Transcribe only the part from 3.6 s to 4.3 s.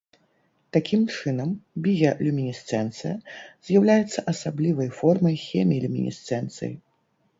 з'яўляецца